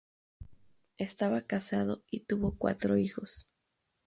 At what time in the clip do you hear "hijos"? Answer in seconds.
2.97-3.51